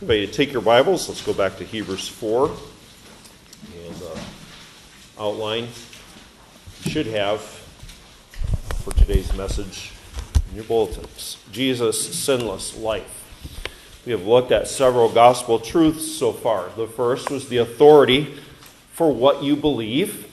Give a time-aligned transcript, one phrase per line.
[0.00, 1.08] Everybody, take your Bibles.
[1.08, 4.20] Let's go back to Hebrews 4 and uh,
[5.18, 5.66] outline.
[6.84, 9.90] You should have for today's message
[10.50, 14.00] in your bulletins Jesus' sinless life.
[14.06, 16.70] We have looked at several gospel truths so far.
[16.76, 18.36] The first was the authority
[18.92, 20.28] for what you believe,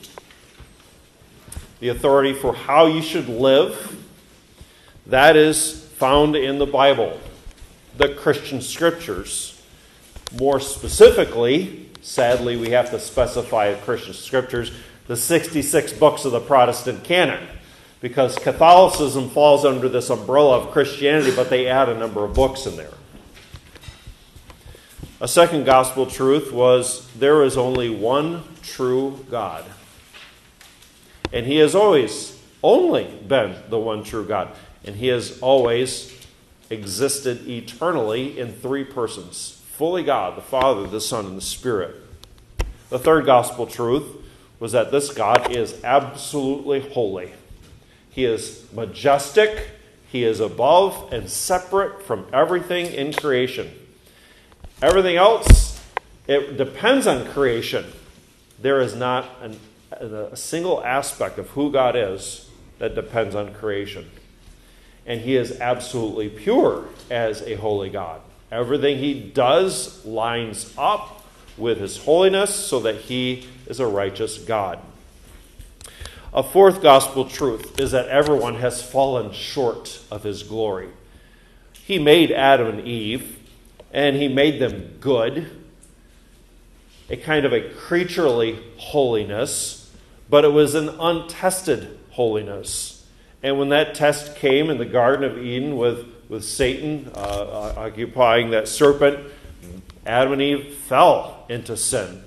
[1.80, 4.06] the authority for how you should live.
[5.08, 7.20] That is found in the Bible,
[7.98, 9.54] the Christian scriptures.
[10.38, 14.72] More specifically, sadly, we have to specify Christian scriptures,
[15.08, 17.48] the 66 books of the Protestant canon,
[18.02, 22.66] because Catholicism falls under this umbrella of Christianity, but they add a number of books
[22.66, 22.92] in there.
[25.22, 29.64] A second gospel truth was there is only one true God.
[31.32, 34.50] And He has always only been the one true God.
[34.84, 36.14] And He has always
[36.70, 41.96] existed eternally in three persons fully God, the Father, the Son, and the Spirit.
[42.90, 44.06] The third gospel truth
[44.58, 47.34] was that this God is absolutely holy.
[48.10, 49.70] He is majestic,
[50.10, 53.70] He is above and separate from everything in creation.
[54.82, 55.82] Everything else,
[56.26, 57.86] it depends on creation.
[58.62, 59.60] There is not an,
[59.92, 64.10] a single aspect of who God is that depends on creation.
[65.06, 68.22] And He is absolutely pure as a holy God.
[68.56, 71.26] Everything he does lines up
[71.58, 74.80] with his holiness so that he is a righteous God.
[76.34, 80.88] A fourth gospel truth is that everyone has fallen short of his glory.
[81.74, 83.40] He made Adam and Eve,
[83.92, 85.50] and he made them good,
[87.10, 89.92] a kind of a creaturely holiness,
[90.30, 93.06] but it was an untested holiness.
[93.44, 97.74] And when that test came in the Garden of Eden with with Satan uh, uh,
[97.78, 99.32] occupying that serpent,
[100.06, 102.24] Adam and Eve fell into sin.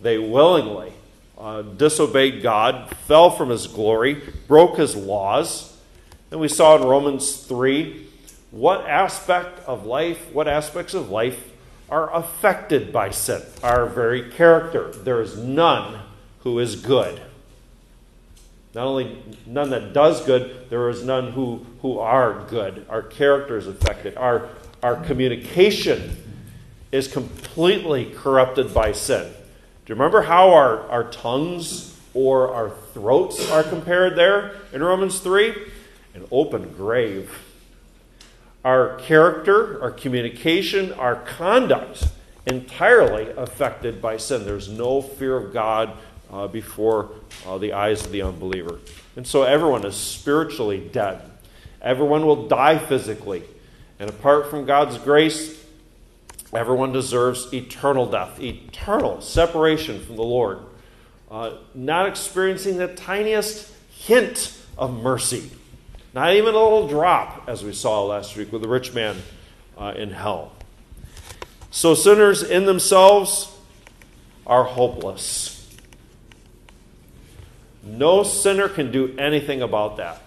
[0.00, 0.92] They willingly
[1.38, 5.78] uh, disobeyed God, fell from his glory, broke his laws.
[6.30, 8.06] And we saw in Romans 3
[8.50, 11.48] what aspect of life, what aspects of life
[11.88, 14.92] are affected by sin, our very character.
[14.92, 16.02] There is none
[16.40, 17.20] who is good.
[18.74, 22.86] Not only none that does good, there is none who, who are good.
[22.88, 24.16] Our character is affected.
[24.16, 24.48] Our,
[24.82, 26.16] our communication
[26.92, 29.32] is completely corrupted by sin.
[29.32, 35.18] Do you remember how our, our tongues or our throats are compared there in Romans
[35.20, 35.54] 3?
[36.14, 37.32] An open grave.
[38.64, 42.08] Our character, our communication, our conduct
[42.46, 44.44] entirely affected by sin.
[44.44, 45.96] There's no fear of God
[46.32, 47.10] uh, before
[47.46, 48.78] uh, the eyes of the unbeliever.
[49.16, 51.20] And so everyone is spiritually dead.
[51.82, 53.42] Everyone will die physically.
[53.98, 55.62] And apart from God's grace,
[56.54, 60.58] everyone deserves eternal death, eternal separation from the Lord,
[61.30, 65.50] uh, not experiencing the tiniest hint of mercy,
[66.14, 69.16] not even a little drop, as we saw last week with the rich man
[69.76, 70.52] uh, in hell.
[71.70, 73.54] So sinners in themselves
[74.46, 75.59] are hopeless.
[77.82, 80.20] No sinner can do anything about that.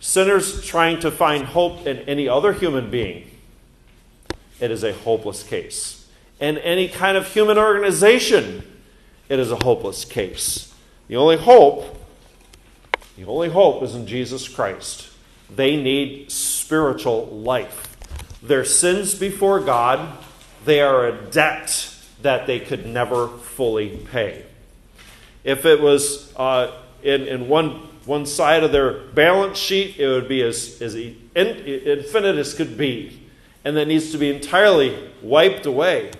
[0.00, 3.30] Sinners trying to find hope in any other human being,
[4.60, 6.06] it is a hopeless case.
[6.40, 8.62] In any kind of human organization,
[9.28, 10.74] it is a hopeless case.
[11.08, 11.98] The only hope,
[13.16, 15.08] the only hope is in Jesus Christ.
[15.48, 17.96] They need spiritual life.
[18.42, 20.18] Their sins before God,
[20.64, 24.44] they are a debt that they could never fully pay.
[25.44, 26.72] If it was uh,
[27.02, 27.70] in, in one,
[28.06, 33.20] one side of their balance sheet, it would be as, as infinite as could be.
[33.64, 36.10] And that needs to be entirely wiped away.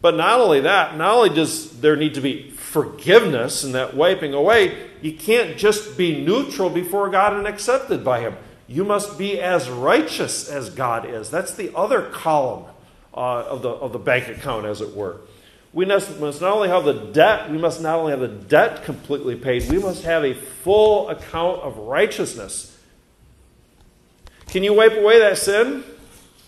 [0.00, 4.34] But not only that, not only does there need to be forgiveness and that wiping
[4.34, 8.36] away, you can't just be neutral before God and accepted by Him.
[8.66, 11.30] You must be as righteous as God is.
[11.30, 12.64] That's the other column
[13.14, 15.20] uh, of, the, of the bank account, as it were
[15.74, 19.34] we must, not only have the debt, we must not only have the debt completely
[19.34, 22.78] paid, we must have a full account of righteousness.
[24.46, 25.82] Can you wipe away that sin?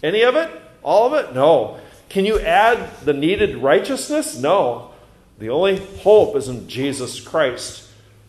[0.01, 0.49] Any of it?
[0.85, 1.35] All of it?
[1.35, 1.81] No.
[2.09, 4.39] Can you add the needed righteousness?
[4.39, 4.93] No.
[5.41, 7.89] The only hope is in Jesus Christ.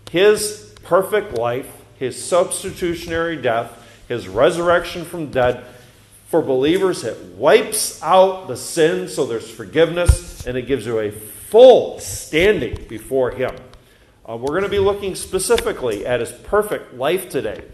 [0.09, 3.71] His perfect life, his substitutionary death,
[4.07, 5.63] his resurrection from dead
[6.27, 11.11] for believers, it wipes out the sin so there's forgiveness and it gives you a
[11.11, 13.53] full standing before Him.
[14.27, 17.65] Uh, we're going to be looking specifically at His perfect life today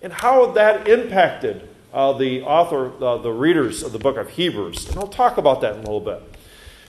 [0.00, 4.88] and how that impacted uh, the author, uh, the readers of the book of Hebrews.
[4.88, 6.22] And I'll talk about that in a little bit.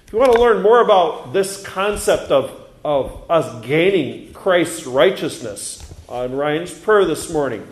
[0.05, 2.51] If you want to learn more about this concept of,
[2.85, 7.65] of us gaining Christ's righteousness, on Ryan's prayer this morning,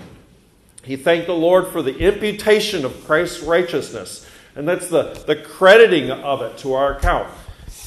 [0.83, 4.25] he thanked the Lord for the imputation of Christ's righteousness.
[4.55, 7.29] And that's the, the crediting of it to our account.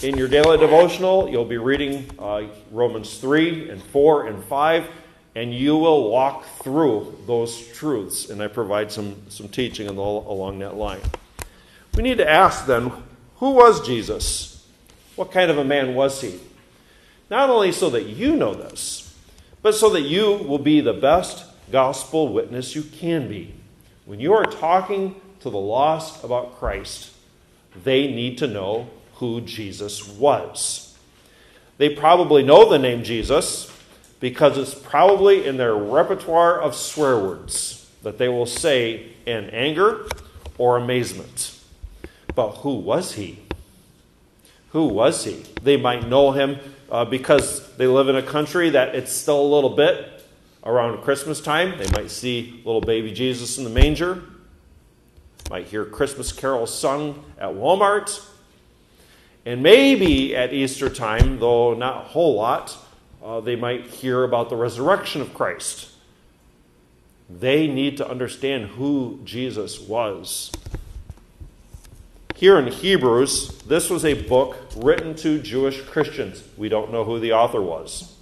[0.03, 4.89] In your daily devotional, you'll be reading uh, Romans 3 and 4 and 5,
[5.37, 8.29] and you will walk through those truths.
[8.29, 11.03] And I provide some, some teaching along that line.
[11.95, 12.91] We need to ask then
[13.37, 14.67] who was Jesus?
[15.15, 16.41] What kind of a man was he?
[17.31, 19.17] Not only so that you know this,
[19.63, 23.55] but so that you will be the best gospel witness you can be.
[24.05, 27.13] When you are talking to the lost about Christ,
[27.85, 28.91] they need to know
[29.23, 30.99] who Jesus was.
[31.79, 33.73] They probably know the name Jesus
[34.19, 40.09] because it's probably in their repertoire of swear words that they will say in anger
[40.59, 41.57] or amazement.
[42.35, 43.39] But who was he?
[44.71, 45.45] Who was he?
[45.63, 46.59] They might know him
[46.91, 50.25] uh, because they live in a country that it's still a little bit
[50.65, 51.79] around Christmas time.
[51.79, 54.25] They might see little baby Jesus in the manger,
[55.49, 58.31] might hear Christmas carols sung at Walmart.
[59.45, 62.77] And maybe at Easter time, though not a whole lot,
[63.25, 65.91] uh, they might hear about the resurrection of Christ.
[67.29, 70.53] They need to understand who Jesus was.
[72.37, 76.43] Here in Hebrews, this was a book written to Jewish Christians.
[76.57, 78.17] We don't know who the author was.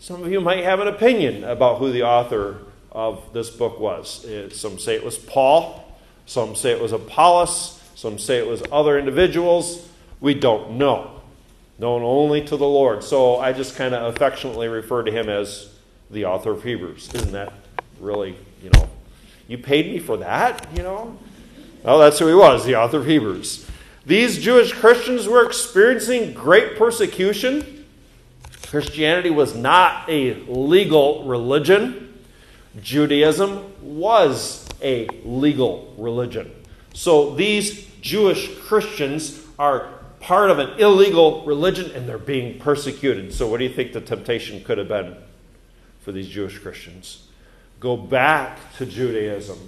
[0.00, 2.58] Some of you might have an opinion about who the author
[2.92, 4.26] of this book was.
[4.52, 5.84] Some say it was Paul,
[6.26, 9.88] some say it was Apollos, some say it was other individuals.
[10.20, 11.20] We don't know.
[11.78, 13.04] Known only to the Lord.
[13.04, 15.70] So I just kind of affectionately refer to him as
[16.10, 17.14] the author of Hebrews.
[17.14, 17.52] Isn't that
[18.00, 18.88] really, you know,
[19.46, 21.18] you paid me for that, you know?
[21.82, 23.66] Well, that's who he was, the author of Hebrews.
[24.04, 27.86] These Jewish Christians were experiencing great persecution.
[28.66, 32.04] Christianity was not a legal religion,
[32.82, 36.50] Judaism was a legal religion.
[36.94, 43.32] So these Jewish Christians are part of an illegal religion and they're being persecuted.
[43.32, 45.16] So, what do you think the temptation could have been
[46.00, 47.28] for these Jewish Christians?
[47.80, 49.58] Go back to Judaism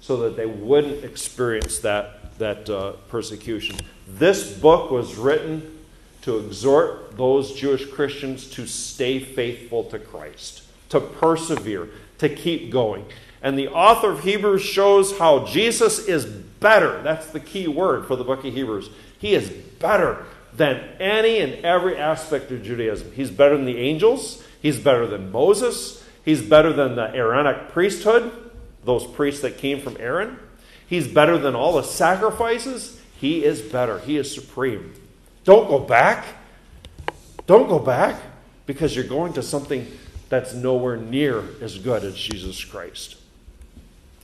[0.00, 3.76] so that they wouldn't experience that, that uh, persecution.
[4.08, 5.78] This book was written
[6.22, 11.88] to exhort those Jewish Christians to stay faithful to Christ, to persevere,
[12.18, 13.04] to keep going.
[13.42, 17.02] And the author of Hebrews shows how Jesus is better.
[17.02, 18.90] That's the key word for the book of Hebrews.
[19.20, 23.12] He is better than any and every aspect of Judaism.
[23.12, 28.32] He's better than the angels, he's better than Moses, he's better than the Aaronic priesthood
[28.84, 30.38] those priests that came from Aaron.
[30.86, 33.00] He's better than all the sacrifices.
[33.20, 33.98] He is better.
[34.00, 34.94] He is supreme.
[35.44, 36.24] Don't go back.
[37.46, 38.20] Don't go back
[38.66, 39.86] because you're going to something
[40.28, 43.16] that's nowhere near as good as Jesus Christ.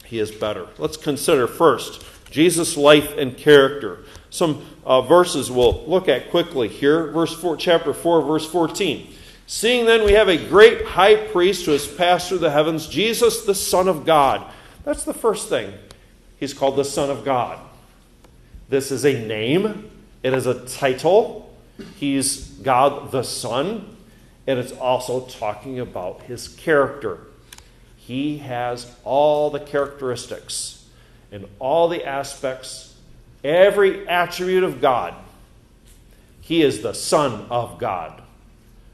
[0.04, 0.68] He is better.
[0.78, 4.00] Let's consider first Jesus' life and character.
[4.30, 7.06] Some uh, verses we'll look at quickly here.
[7.08, 9.12] Verse four, chapter 4, verse 14.
[9.46, 13.44] Seeing then we have a great high priest who has passed through the heavens, Jesus,
[13.44, 14.52] the Son of God.
[14.84, 15.72] That's the first thing.
[16.38, 17.60] He's called the Son of God.
[18.68, 19.90] This is a name,
[20.22, 21.44] it is a title.
[21.96, 23.96] He's God the Son,
[24.46, 27.20] and it's also talking about his character.
[27.96, 30.85] He has all the characteristics
[31.30, 32.94] and all the aspects,
[33.42, 35.14] every attribute of God.
[36.40, 38.22] He is the Son of God.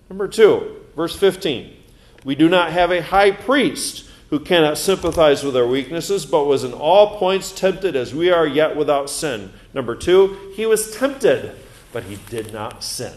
[0.08, 1.76] Number two, verse 15.
[2.24, 6.64] We do not have a high priest who cannot sympathize with our weaknesses, but was
[6.64, 9.52] in all points tempted as we are, yet without sin.
[9.74, 11.54] Number two, he was tempted,
[11.92, 13.12] but he did not sin.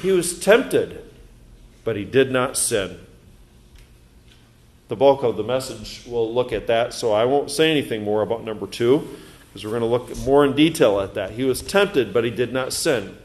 [0.00, 1.04] He was tempted,
[1.84, 2.98] but he did not sin.
[4.92, 8.20] The bulk of the message will look at that, so I won't say anything more
[8.20, 9.08] about number two,
[9.48, 11.30] because we're going to look more in detail at that.
[11.30, 13.16] He was tempted, but he did not sin.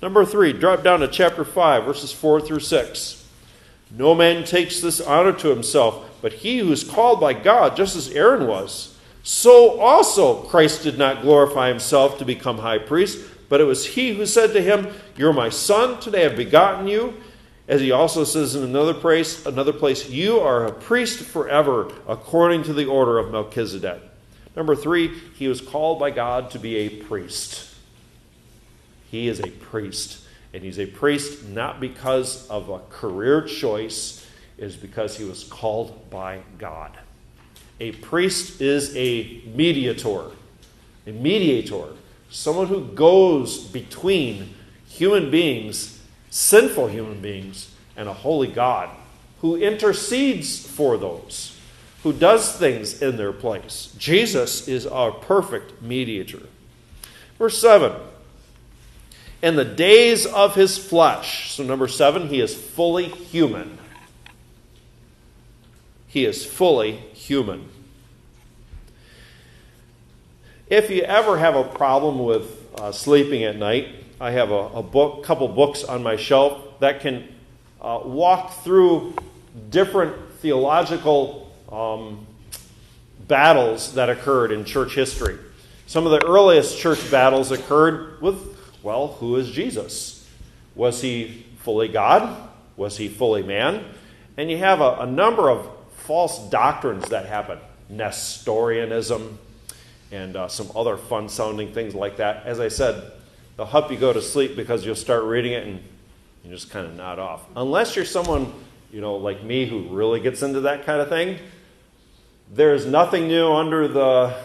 [0.00, 3.28] Number three, drop down to chapter 5, verses 4 through 6.
[3.90, 7.94] No man takes this honor to himself, but he who is called by God, just
[7.94, 8.96] as Aaron was.
[9.22, 14.14] So also Christ did not glorify himself to become high priest, but it was he
[14.14, 17.12] who said to him, You're my son, today I have begotten you.
[17.68, 22.62] As he also says in another place, another place, you are a priest forever, according
[22.64, 24.00] to the order of Melchizedek.
[24.54, 27.74] Number three, he was called by God to be a priest.
[29.10, 30.22] He is a priest.
[30.54, 36.08] And he's a priest not because of a career choice, is because he was called
[36.08, 36.92] by God.
[37.80, 40.30] A priest is a mediator.
[41.06, 41.88] A mediator.
[42.30, 44.54] Someone who goes between
[44.88, 45.95] human beings,
[46.36, 48.90] sinful human beings, and a holy God,
[49.40, 51.58] who intercedes for those,
[52.02, 53.94] who does things in their place.
[53.96, 56.42] Jesus is our perfect mediator.
[57.38, 57.90] Verse 7
[59.40, 63.78] In the days of his flesh, so number 7, he is fully human.
[66.06, 67.66] He is fully human.
[70.68, 74.82] If you ever have a problem with uh, sleeping at night, I have a, a
[74.82, 77.28] book, couple books on my shelf that can
[77.82, 79.14] uh, walk through
[79.68, 82.26] different theological um,
[83.28, 85.36] battles that occurred in church history.
[85.86, 90.26] Some of the earliest church battles occurred with, well, who is Jesus?
[90.74, 92.50] Was he fully God?
[92.78, 93.84] Was he fully man?
[94.38, 95.68] And you have a, a number of
[95.98, 97.58] false doctrines that happen
[97.90, 99.38] Nestorianism
[100.10, 102.46] and uh, some other fun sounding things like that.
[102.46, 103.12] As I said,
[103.56, 105.80] they'll help you go to sleep because you'll start reading it and
[106.44, 107.44] you just kind of nod off.
[107.56, 108.52] Unless you're someone,
[108.92, 111.38] you know, like me who really gets into that kind of thing,
[112.52, 114.36] there's nothing new under the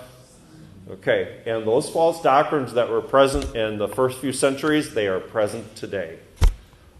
[0.91, 5.22] Okay, and those false doctrines that were present in the first few centuries, they are
[5.22, 6.20] present today.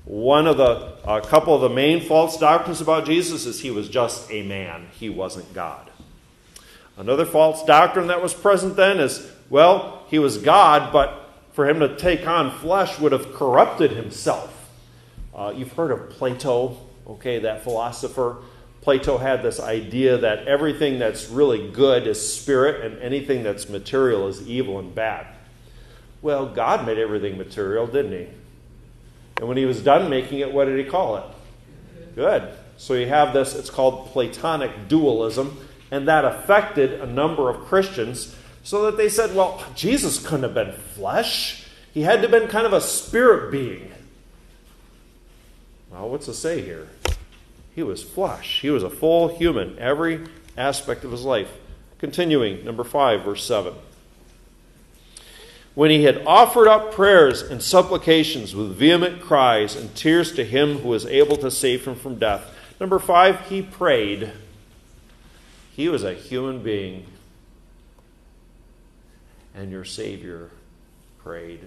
[0.06, 3.90] One of the, a couple of the main false doctrines about Jesus is he was
[3.90, 5.90] just a man, he wasn't God.
[6.96, 11.21] Another false doctrine that was present then is, well, he was God, but
[11.54, 14.70] for him to take on flesh would have corrupted himself.
[15.34, 16.78] Uh, you've heard of Plato,
[17.08, 18.38] okay, that philosopher.
[18.82, 24.28] Plato had this idea that everything that's really good is spirit and anything that's material
[24.28, 25.28] is evil and bad.
[26.22, 28.28] Well, God made everything material, didn't He?
[29.38, 31.24] And when He was done making it, what did He call it?
[32.16, 32.54] Good.
[32.78, 35.58] So you have this, it's called Platonic dualism,
[35.92, 40.54] and that affected a number of Christians so that they said, well, Jesus couldn't have
[40.54, 41.68] been flesh.
[41.94, 43.92] He had to have been kind of a spirit being.
[45.92, 46.88] Well, what's to say here?
[47.76, 48.62] He was flesh.
[48.62, 50.26] He was a full human, every
[50.58, 51.52] aspect of his life.
[52.00, 53.74] Continuing, number 5, verse 7.
[55.74, 60.80] When he had offered up prayers and supplications with vehement cries and tears to him
[60.80, 62.54] who was able to save him from death.
[62.80, 64.32] Number 5, he prayed.
[65.74, 67.06] He was a human being.
[69.54, 70.50] And your Savior
[71.24, 71.62] prayed.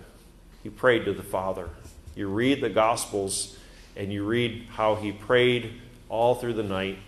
[0.62, 1.68] He prayed to the Father.
[2.16, 3.56] You read the Gospels
[3.96, 6.98] and you read how he prayed all through the night.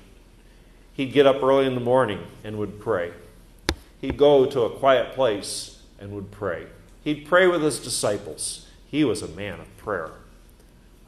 [0.95, 3.13] He'd get up early in the morning and would pray.
[4.01, 6.67] He'd go to a quiet place and would pray.
[7.05, 8.67] He'd pray with his disciples.
[8.91, 10.11] He was a man of prayer.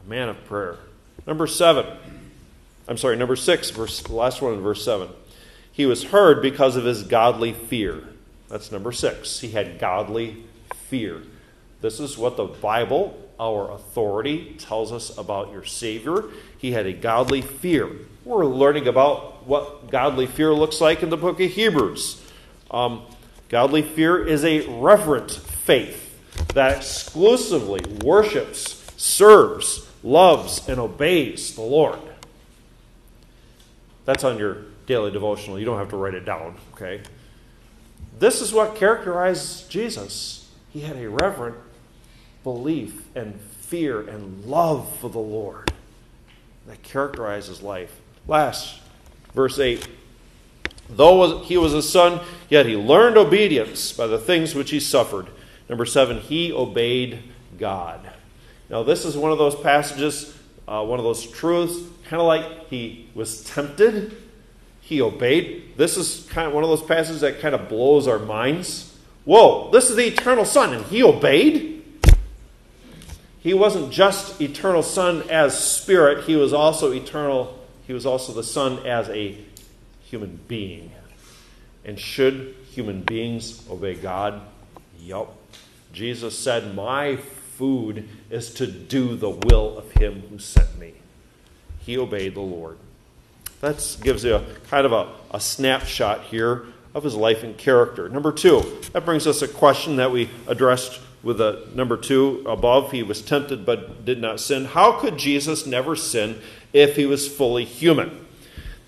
[0.05, 0.77] A man of prayer.
[1.27, 1.87] Number seven.
[2.87, 5.09] I'm sorry, number six, verse, last one in verse seven.
[5.71, 8.03] He was heard because of his godly fear.
[8.49, 9.41] That's number six.
[9.41, 11.23] He had godly fear.
[11.81, 16.25] This is what the Bible our authority tells us about your Savior.
[16.59, 17.89] He had a godly fear.
[18.25, 22.21] We're learning about what godly fear looks like in the book of Hebrews.
[22.71, 23.03] Um,
[23.49, 26.05] godly fear is a reverent faith
[26.55, 32.01] that exclusively worships, serves, loves, and obeys the Lord.
[34.05, 35.59] That's on your daily devotional.
[35.59, 37.03] You don't have to write it down, okay?
[38.19, 40.51] This is what characterized Jesus.
[40.71, 41.57] He had a reverent
[42.43, 45.73] belief and fear and love for the Lord
[46.67, 48.01] that characterizes life.
[48.27, 48.81] Last,
[49.35, 49.87] verse 8.
[50.91, 55.29] Though he was a son, yet he learned obedience by the things which he suffered.
[55.69, 57.23] Number seven, he obeyed
[57.59, 58.11] God.
[58.71, 60.35] Now, this is one of those passages,
[60.67, 64.17] uh, one of those truths, kind of like he was tempted,
[64.89, 65.77] he obeyed.
[65.77, 68.97] This is kind of one of those passages that kind of blows our minds.
[69.27, 71.85] Whoa, this is the eternal Son, and he obeyed?
[73.41, 78.43] He wasn't just eternal Son as spirit, he was also eternal, he was also the
[78.43, 79.37] Son as a
[80.01, 80.91] human being.
[81.85, 84.41] And should human beings obey God?
[84.99, 85.37] Yup.
[85.93, 90.95] Jesus said, My food is to do the will of him who sent me.
[91.81, 92.79] He obeyed the Lord.
[93.61, 98.09] That gives you a kind of a, a snapshot here of his life and character.
[98.09, 102.93] Number two, that brings us a question that we addressed with a number two above,
[102.93, 104.65] he was tempted but did not sin.
[104.65, 106.41] How could Jesus never sin
[106.73, 108.27] if he was fully human?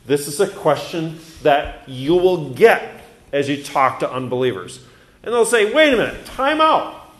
[0.06, 4.84] This is a question that you will get as you talk to unbelievers.
[5.22, 7.10] And they'll say, wait a minute, time out.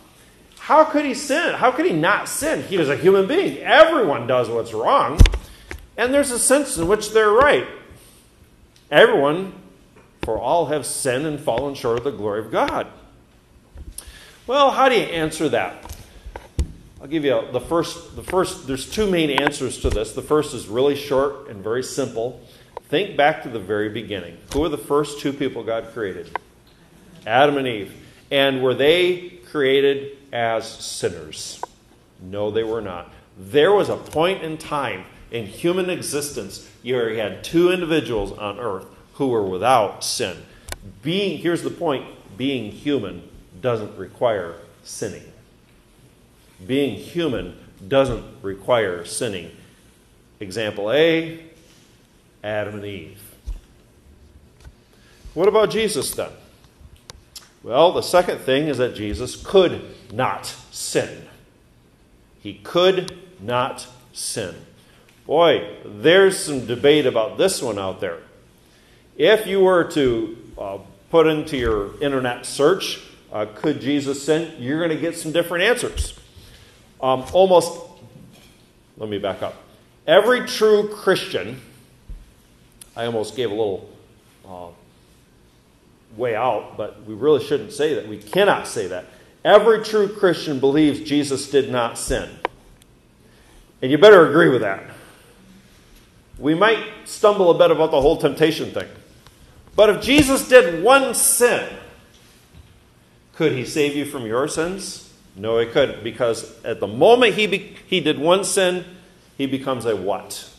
[0.57, 1.55] How could he sin?
[1.55, 2.63] How could he not sin?
[2.63, 3.57] He was a human being.
[3.57, 5.19] Everyone does what's wrong.
[6.01, 7.67] And there's a sense in which they're right.
[8.89, 9.53] Everyone
[10.23, 12.87] For all have sinned and fallen short of the glory of God.
[14.47, 15.95] Well, how do you answer that?
[16.99, 18.15] I'll give you the first.
[18.15, 18.65] The first.
[18.65, 20.13] There's two main answers to this.
[20.13, 22.41] The first is really short and very simple.
[22.85, 24.37] Think back to the very beginning.
[24.53, 26.35] Who are the first two people God created?
[27.27, 27.93] Adam and Eve.
[28.31, 31.61] And were they created as sinners?
[32.19, 33.13] No, they were not.
[33.37, 38.85] There was a point in time in human existence you had two individuals on earth
[39.13, 40.37] who were without sin.
[41.01, 42.05] Being here's the point,
[42.37, 43.29] being human
[43.61, 45.31] doesn't require sinning.
[46.65, 47.57] Being human
[47.87, 49.51] doesn't require sinning.
[50.39, 51.43] Example A,
[52.43, 53.21] Adam and Eve.
[55.33, 56.31] What about Jesus then?
[57.63, 61.27] Well, the second thing is that Jesus could not sin.
[62.39, 64.55] He could not sin.
[65.25, 68.19] Boy, there's some debate about this one out there.
[69.17, 70.77] If you were to uh,
[71.09, 72.99] put into your internet search,
[73.31, 74.61] uh, could Jesus sin?
[74.61, 76.19] You're going to get some different answers.
[77.01, 77.79] Um, almost,
[78.97, 79.55] let me back up.
[80.07, 81.61] Every true Christian,
[82.95, 83.89] I almost gave a little
[84.47, 84.67] uh,
[86.17, 88.07] way out, but we really shouldn't say that.
[88.07, 89.05] We cannot say that.
[89.45, 92.29] Every true Christian believes Jesus did not sin.
[93.81, 94.83] And you better agree with that.
[96.41, 98.89] We might stumble a bit about the whole temptation thing.
[99.75, 101.71] But if Jesus did one sin,
[103.35, 105.13] could he save you from your sins?
[105.35, 108.83] No, he couldn't, because at the moment he, be, he did one sin,
[109.37, 110.49] he becomes a what?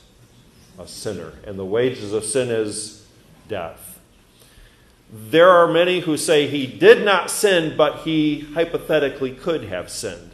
[0.79, 1.33] A sinner.
[1.45, 3.05] And the wages of sin is
[3.49, 4.01] death.
[5.13, 10.31] There are many who say he did not sin, but he hypothetically could have sinned.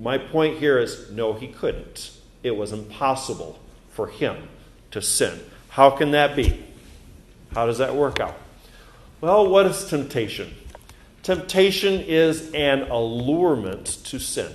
[0.00, 2.12] My point here is no, he couldn't.
[2.42, 3.60] It was impossible
[3.90, 4.48] for him
[4.90, 5.40] to sin.
[5.70, 6.64] How can that be?
[7.54, 8.36] How does that work out?
[9.20, 10.54] Well, what is temptation?
[11.22, 14.52] Temptation is an allurement to sin.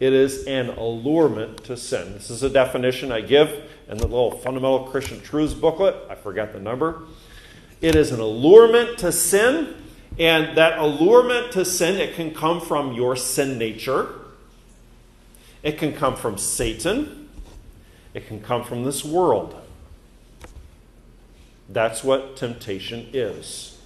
[0.00, 2.12] It is an allurement to sin.
[2.14, 3.48] This is a definition I give
[3.88, 5.94] in the little Fundamental Christian Truths booklet.
[6.08, 7.02] I forgot the number.
[7.80, 9.74] It is an allurement to sin,
[10.18, 14.14] and that allurement to sin, it can come from your sin nature.
[15.62, 17.27] It can come from Satan.
[18.14, 19.54] It can come from this world.
[21.68, 23.78] That's what temptation is.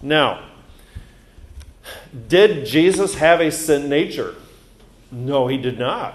[0.00, 0.44] Now,
[2.28, 4.36] did Jesus have a sin nature?
[5.10, 6.14] No, he did not.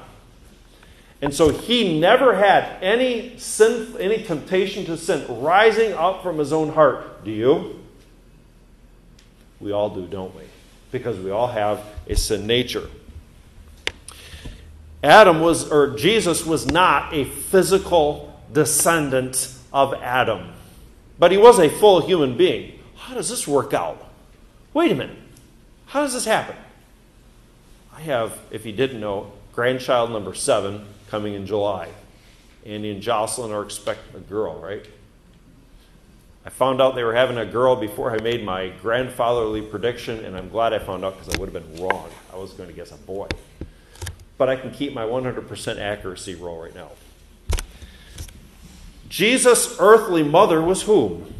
[1.21, 6.53] And so he never had any sin, any temptation to sin rising up from his
[6.53, 7.23] own heart.
[7.25, 7.79] Do you?
[9.59, 10.43] We all do, don't we?
[10.91, 12.87] Because we all have a sin nature.
[15.05, 20.51] Adam was, or Jesus was not a physical descendant of Adam,
[21.19, 22.79] but he was a full human being.
[22.95, 24.03] How does this work out?
[24.73, 25.17] Wait a minute.
[25.85, 26.55] How does this happen?
[27.95, 31.89] I have, if you didn't know, grandchild number seven coming in July.
[32.65, 34.85] Andy and Jocelyn are expecting a girl, right?
[36.45, 40.35] I found out they were having a girl before I made my grandfatherly prediction, and
[40.35, 42.09] I'm glad I found out because I would have been wrong.
[42.33, 43.27] I was going to guess a boy.
[44.37, 46.91] But I can keep my 100% accuracy roll right now.
[49.07, 51.33] Jesus' earthly mother was whom?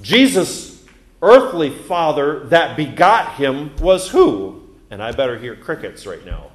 [0.00, 0.84] Jesus'
[1.20, 4.62] earthly father that begot him was who?
[4.90, 6.50] And I better hear crickets right now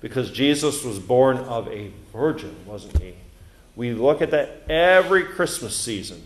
[0.00, 3.14] because Jesus was born of a virgin, wasn't he?
[3.74, 6.22] We look at that every Christmas season.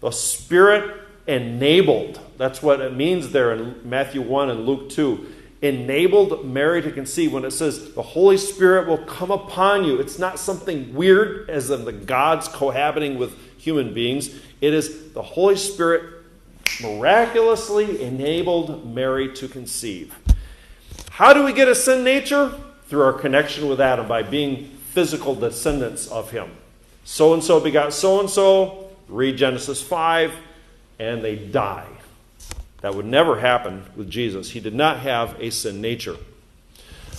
[0.00, 5.26] The Spirit enabled, that's what it means there in Matthew 1 and Luke 2.
[5.62, 10.00] Enabled Mary to conceive when it says the Holy Spirit will come upon you.
[10.00, 14.30] It's not something weird as in the gods cohabiting with human beings.
[14.60, 16.24] It is the Holy Spirit
[16.82, 20.16] miraculously enabled Mary to conceive.
[21.10, 22.54] How do we get a sin nature?
[22.90, 26.50] through our connection with Adam by being physical descendants of him.
[27.04, 30.34] So and so begot so and so, read Genesis 5,
[30.98, 31.86] and they die.
[32.80, 34.50] That would never happen with Jesus.
[34.50, 36.16] He did not have a sin nature.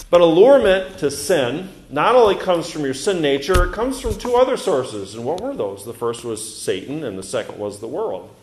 [0.10, 4.36] But allurement to sin not only comes from your sin nature, it comes from two
[4.36, 5.15] other sources.
[5.15, 5.86] And what were those?
[5.86, 8.34] The first was Satan, and the second was the world.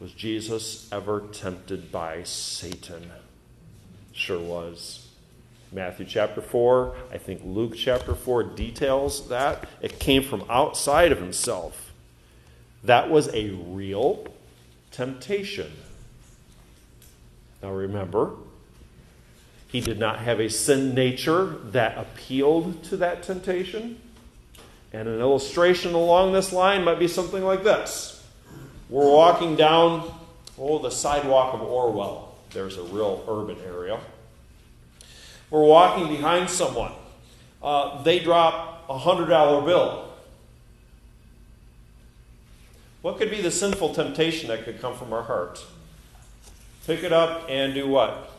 [0.00, 3.10] Was Jesus ever tempted by Satan?
[4.12, 5.06] Sure was.
[5.72, 9.68] Matthew chapter 4, I think Luke chapter 4 details that.
[9.82, 11.92] It came from outside of himself.
[12.84, 14.26] That was a real
[14.90, 15.72] temptation.
[17.66, 18.30] Now remember,
[19.66, 24.00] he did not have a sin nature that appealed to that temptation.
[24.92, 28.24] And an illustration along this line might be something like this
[28.88, 30.14] We're walking down,
[30.56, 32.36] oh, the sidewalk of Orwell.
[32.52, 33.98] There's a real urban area.
[35.50, 36.92] We're walking behind someone.
[37.60, 40.08] Uh, they drop a $100 bill.
[43.02, 45.64] What could be the sinful temptation that could come from our heart?
[46.86, 48.30] Pick it up and do what?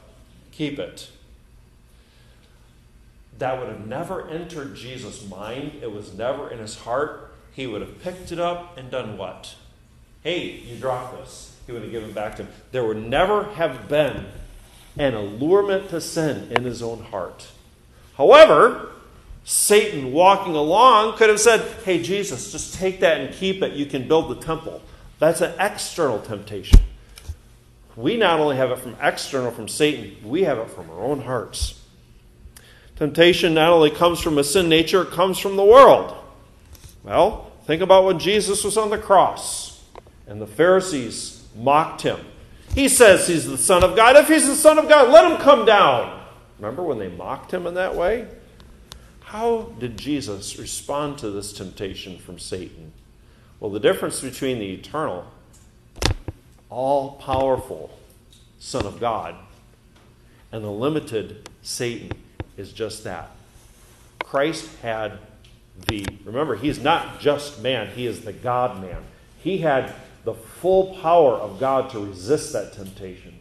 [0.52, 1.10] Keep it.
[3.38, 5.74] That would have never entered Jesus' mind.
[5.82, 7.36] It was never in his heart.
[7.52, 9.56] He would have picked it up and done what?
[10.24, 11.56] Hey, you dropped this.
[11.66, 12.54] He would have given back to him.
[12.72, 14.28] There would never have been
[14.98, 17.48] an allurement to sin in his own heart.
[18.16, 18.92] However,
[19.44, 23.74] Satan walking along could have said, Hey, Jesus, just take that and keep it.
[23.74, 24.82] You can build the temple.
[25.20, 26.80] That's an external temptation.
[27.98, 31.22] We not only have it from external, from Satan, we have it from our own
[31.22, 31.82] hearts.
[32.96, 36.16] Temptation not only comes from a sin nature, it comes from the world.
[37.04, 39.84] Well, think about when Jesus was on the cross
[40.28, 42.20] and the Pharisees mocked him.
[42.76, 44.16] He says he's the Son of God.
[44.16, 46.24] If he's the Son of God, let him come down.
[46.60, 48.28] Remember when they mocked him in that way?
[49.22, 52.94] How did Jesus respond to this temptation from Satan?
[53.60, 55.26] Well, the difference between the eternal,
[56.70, 57.98] all powerful
[58.60, 59.36] Son of God
[60.52, 62.12] and the limited Satan
[62.56, 63.32] is just that.
[64.24, 65.20] Christ had
[65.88, 69.04] the, remember, he's not just man, he is the God man.
[69.40, 73.36] He had the full power of God to resist that temptation.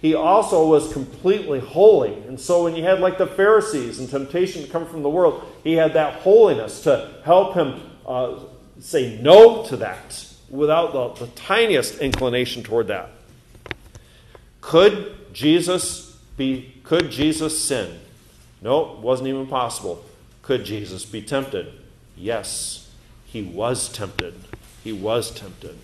[0.00, 2.14] He also was completely holy.
[2.28, 5.44] And so when you had like the Pharisees and temptation to come from the world,
[5.64, 8.38] he had that holiness to help him uh,
[8.78, 13.10] say no to that without the, the tiniest inclination toward that.
[14.60, 17.98] Could Jesus be could Jesus sin?
[18.62, 20.04] No, it wasn't even possible.
[20.42, 21.72] Could Jesus be tempted?
[22.16, 22.90] Yes,
[23.26, 24.34] he was tempted.
[24.82, 25.76] He was tempted.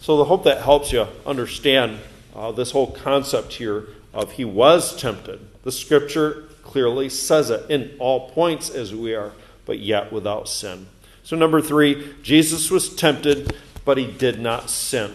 [0.00, 1.98] So I hope that helps you understand
[2.34, 5.40] uh, this whole concept here of he was tempted.
[5.62, 9.32] The scripture clearly says it in all points as we are,
[9.64, 10.86] but yet without sin.
[11.26, 15.12] So, number three, Jesus was tempted, but he did not sin.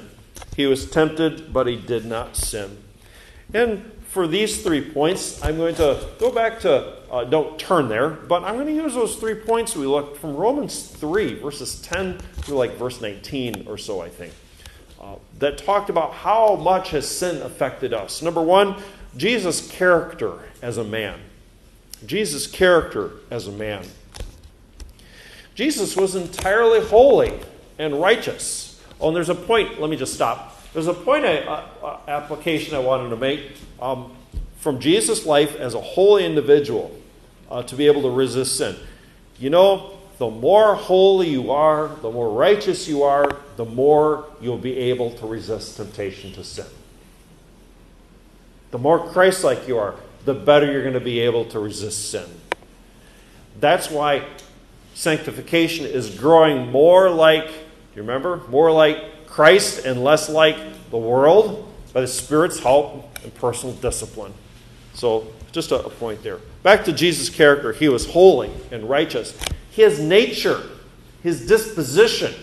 [0.57, 2.83] He was tempted, but he did not sin.
[3.53, 8.09] And for these three points, I'm going to go back to, uh, don't turn there,
[8.09, 12.17] but I'm going to use those three points we looked from Romans 3, verses 10
[12.17, 14.33] through like verse 19 or so, I think
[14.99, 18.21] uh, that talked about how much has sin affected us.
[18.21, 18.75] Number one,
[19.15, 21.21] Jesus' character as a man.
[22.05, 23.85] Jesus' character as a man.
[25.61, 27.39] Jesus was entirely holy
[27.77, 28.81] and righteous.
[28.99, 30.59] Oh, and there's a point, let me just stop.
[30.73, 34.11] There's a point, I, uh, uh, application I wanted to make um,
[34.57, 36.99] from Jesus' life as a holy individual
[37.51, 38.75] uh, to be able to resist sin.
[39.37, 44.57] You know, the more holy you are, the more righteous you are, the more you'll
[44.57, 46.65] be able to resist temptation to sin.
[48.71, 49.93] The more Christ like you are,
[50.25, 52.25] the better you're going to be able to resist sin.
[53.59, 54.25] That's why
[54.93, 57.53] sanctification is growing more like, do
[57.95, 58.41] you remember?
[58.49, 60.57] More like Christ and less like
[60.89, 64.33] the world by the Spirit's help and personal discipline.
[64.93, 66.39] So, just a, a point there.
[66.63, 67.73] Back to Jesus' character.
[67.73, 69.37] He was holy and righteous
[69.71, 70.61] his nature,
[71.23, 72.33] his disposition,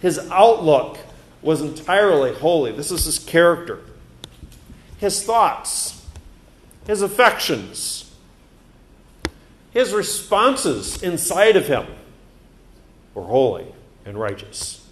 [0.00, 0.98] his outlook
[1.42, 2.72] was entirely holy.
[2.72, 3.80] This is his character.
[4.98, 6.04] His thoughts,
[6.86, 8.11] his affections,
[9.72, 11.86] his responses inside of him
[13.14, 13.66] were holy
[14.04, 14.86] and righteous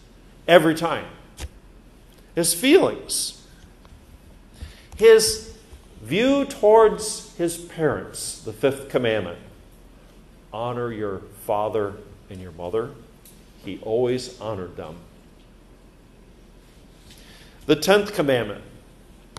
[0.49, 1.07] every time.
[2.35, 3.47] His feelings,
[4.97, 5.55] his
[6.03, 9.39] view towards his parents, the fifth commandment
[10.53, 11.95] honor your father
[12.29, 12.91] and your mother.
[13.65, 14.97] He always honored them.
[17.67, 18.65] The tenth commandment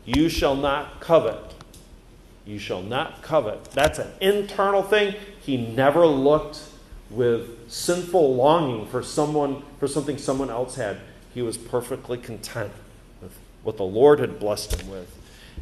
[0.05, 1.53] you shall not covet.
[2.45, 3.65] You shall not covet.
[3.71, 5.15] That's an internal thing.
[5.41, 6.61] He never looked
[7.09, 10.97] with sinful longing for someone for something someone else had.
[11.33, 12.71] He was perfectly content
[13.21, 15.17] with what the Lord had blessed him with.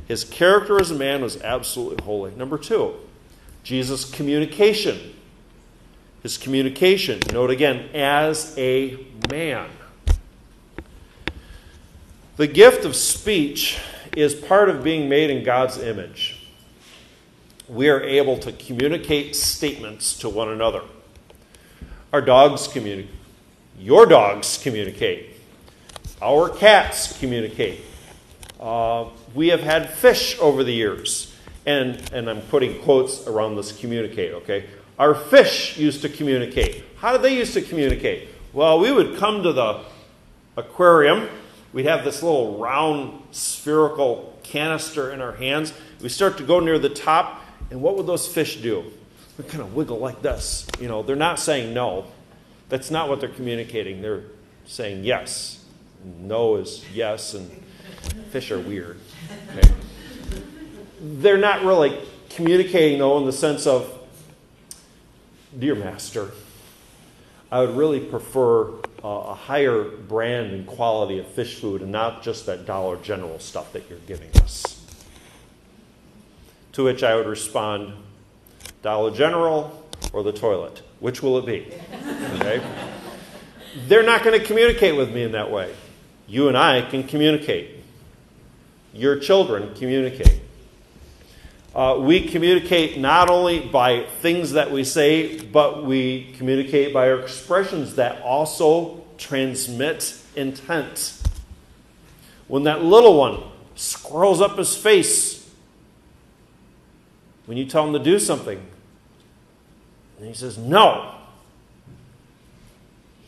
[0.08, 2.32] His character as a man was absolutely holy.
[2.32, 2.96] Number two,
[3.64, 5.14] Jesus' communication
[6.24, 7.20] his communication.
[7.32, 9.70] Note again, as a man.
[12.38, 13.80] The gift of speech
[14.16, 16.39] is part of being made in God's image.
[17.70, 20.82] We are able to communicate statements to one another.
[22.12, 23.14] Our dogs communicate.
[23.78, 25.38] Your dogs communicate.
[26.20, 27.82] Our cats communicate.
[28.60, 29.06] Uh,
[29.36, 31.36] we have had fish over the years.
[31.68, 34.66] And, and I'm putting quotes around this communicate, okay?
[34.98, 36.84] Our fish used to communicate.
[36.98, 38.30] How did they used to communicate?
[38.52, 39.82] Well, we would come to the
[40.58, 41.30] aquarium,
[41.72, 45.72] we'd have this little round spherical canister in our hands.
[46.02, 48.86] We start to go near the top, and what would those fish do?
[49.38, 50.68] They kind of wiggle like this.
[50.80, 52.06] You know, they're not saying no.
[52.68, 54.02] That's not what they're communicating.
[54.02, 54.24] They're
[54.66, 55.64] saying yes.
[56.04, 57.50] No is yes, and
[58.32, 59.00] fish are weird.
[59.58, 59.74] Okay.
[61.02, 61.98] They're not really
[62.30, 63.98] communicating, though, in the sense of,
[65.58, 66.32] Dear Master,
[67.52, 68.72] I would really prefer
[69.04, 73.74] a higher brand and quality of fish food and not just that Dollar General stuff
[73.74, 74.69] that you're giving us.
[76.80, 77.92] To which I would respond,
[78.84, 80.82] Dollar General or the toilet?
[81.02, 81.74] Which will it be?
[82.36, 82.66] Okay?
[83.90, 85.76] They're not going to communicate with me in that way.
[86.26, 87.84] You and I can communicate.
[88.94, 90.40] Your children communicate.
[91.76, 97.20] Uh, we communicate not only by things that we say, but we communicate by our
[97.20, 101.22] expressions that also transmit intent.
[102.48, 103.44] When that little one
[103.76, 105.39] scrolls up his face,
[107.50, 108.64] when you tell him to do something,
[110.20, 111.16] and he says, No,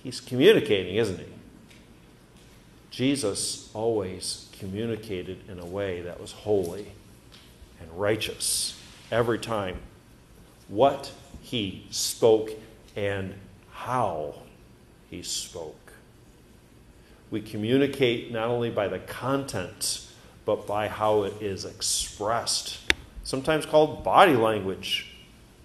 [0.03, 1.25] he's communicating, isn't he?
[2.91, 6.91] Jesus always communicated in a way that was holy
[7.79, 8.79] and righteous
[9.09, 9.77] every time.
[10.67, 12.51] What he spoke
[12.95, 13.33] and
[13.71, 14.35] how
[15.09, 15.93] he spoke.
[17.31, 20.05] We communicate not only by the content,
[20.45, 22.77] but by how it is expressed,
[23.23, 25.13] sometimes called body language,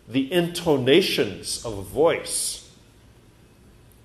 [0.09, 2.71] the intonations of a voice.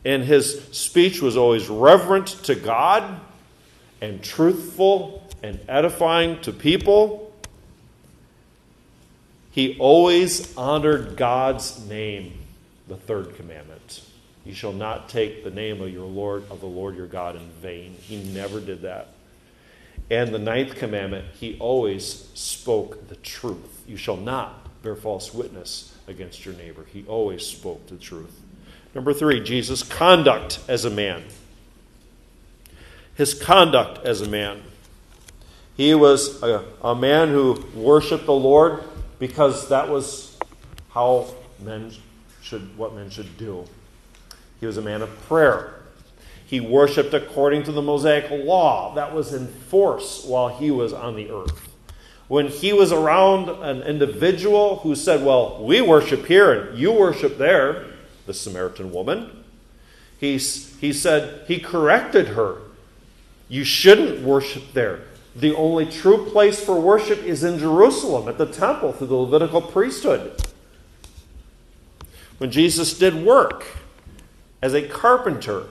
[0.03, 3.19] And his speech was always reverent to God
[4.01, 7.31] and truthful and edifying to people
[9.51, 12.33] he always honored God's name,
[12.87, 14.01] the third commandment.
[14.45, 17.47] You shall not take the name of your Lord, of the Lord your God in
[17.61, 17.95] vain.
[18.01, 19.09] He never did that.
[20.11, 23.81] And the ninth commandment, he always spoke the truth.
[23.87, 26.85] You shall not bear false witness against your neighbor.
[26.91, 28.41] He always spoke the truth.
[28.93, 31.23] Number three, Jesus' conduct as a man.
[33.15, 34.61] His conduct as a man.
[35.77, 38.83] He was a, a man who worshiped the Lord
[39.17, 40.37] because that was
[40.89, 41.93] how men
[42.41, 43.63] should, what men should do.
[44.59, 45.80] He was a man of prayer.
[46.51, 51.15] He worshiped according to the Mosaic law that was in force while he was on
[51.15, 51.69] the earth.
[52.27, 57.37] When he was around an individual who said, Well, we worship here and you worship
[57.37, 57.85] there,
[58.25, 59.45] the Samaritan woman,
[60.19, 62.57] he, he said, He corrected her.
[63.47, 65.03] You shouldn't worship there.
[65.33, 69.61] The only true place for worship is in Jerusalem at the temple through the Levitical
[69.61, 70.33] priesthood.
[72.39, 73.65] When Jesus did work
[74.61, 75.67] as a carpenter,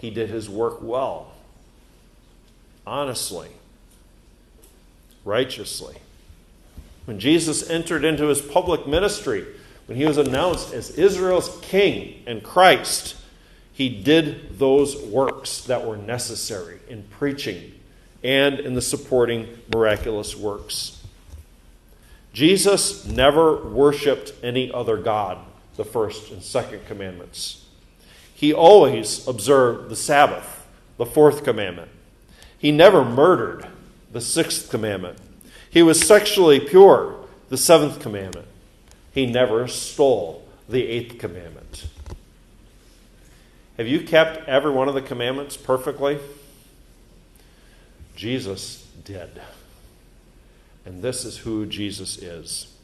[0.00, 1.32] he did his work well,
[2.86, 3.48] honestly,
[5.24, 5.96] righteously.
[7.04, 9.44] When Jesus entered into his public ministry,
[9.86, 13.16] when he was announced as Israel's king and Christ,
[13.72, 17.72] he did those works that were necessary in preaching
[18.22, 21.02] and in the supporting miraculous works.
[22.32, 25.38] Jesus never worshiped any other God,
[25.76, 27.59] the first and second commandments.
[28.40, 31.90] He always observed the Sabbath, the fourth commandment.
[32.56, 33.66] He never murdered,
[34.10, 35.18] the sixth commandment.
[35.68, 38.46] He was sexually pure, the seventh commandment.
[39.12, 41.86] He never stole, the eighth commandment.
[43.76, 46.18] Have you kept every one of the commandments perfectly?
[48.16, 49.42] Jesus did.
[50.86, 52.74] And this is who Jesus is.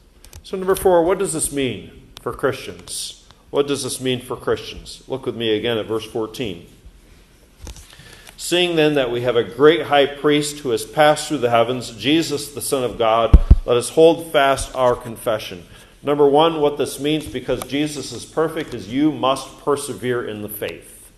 [0.43, 3.16] So, number four, what does this mean for Christians?
[3.49, 5.03] What does this mean for Christians?
[5.07, 6.67] Look with me again at verse 14.
[8.35, 11.91] Seeing then that we have a great high priest who has passed through the heavens,
[11.91, 15.63] Jesus, the Son of God, let us hold fast our confession.
[16.03, 20.49] Number one, what this means, because Jesus is perfect, is you must persevere in the
[20.49, 21.11] faith.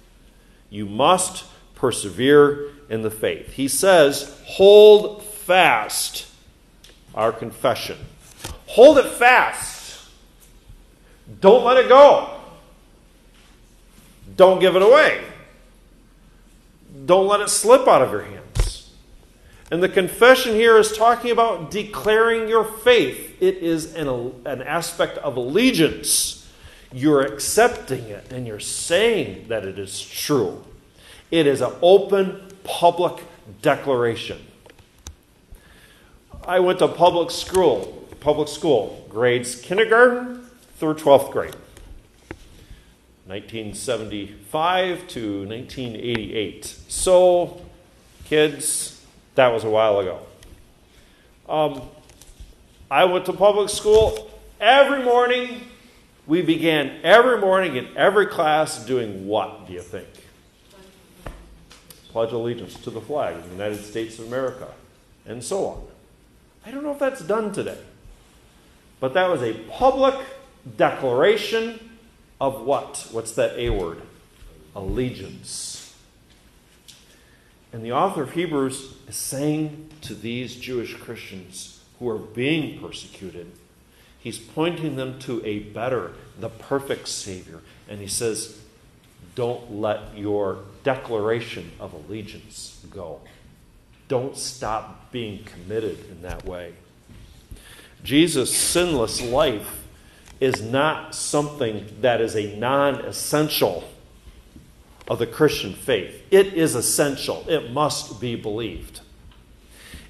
[0.70, 1.44] You must
[1.76, 3.54] persevere in the faith.
[3.54, 6.28] He says, hold fast
[7.14, 7.98] our confession.
[8.68, 9.79] Hold it fast.
[11.40, 12.40] Don't let it go.
[14.36, 15.24] Don't give it away.
[17.06, 18.92] Don't let it slip out of your hands.
[19.72, 23.38] And the confession here is talking about declaring your faith.
[23.40, 24.08] It is an,
[24.46, 26.48] an aspect of allegiance.
[26.92, 30.64] You're accepting it and you're saying that it is true.
[31.30, 33.24] It is an open, public
[33.62, 34.40] declaration.
[36.46, 40.49] I went to public school, public school, grades kindergarten
[40.80, 41.56] through 12th grade.
[43.26, 46.66] 1975 to 1988.
[46.88, 47.62] So,
[48.24, 50.20] kids, that was a while ago.
[51.48, 51.82] Um,
[52.90, 55.62] I went to public school every morning.
[56.26, 60.08] We began every morning in every class doing what, do you think?
[62.12, 64.70] Pledge allegiance to the flag of the United States of America,
[65.26, 65.88] and so on.
[66.66, 67.78] I don't know if that's done today,
[69.00, 70.16] but that was a public
[70.78, 71.92] declaration
[72.40, 73.08] of what?
[73.12, 74.02] What's that A word?
[74.76, 75.94] Allegiance.
[77.72, 83.52] And the author of Hebrews is saying to these Jewish Christians who are being persecuted,
[84.20, 87.60] he's pointing them to a better, the perfect Savior.
[87.88, 88.60] And he says,
[89.36, 93.20] don't let your declaration of allegiance go.
[94.08, 96.74] Don't stop being committed in that way.
[98.04, 99.79] Jesus' sinless life
[100.40, 103.84] is not something that is a non essential
[105.08, 106.24] of the Christian faith.
[106.32, 109.02] It is essential, it must be believed.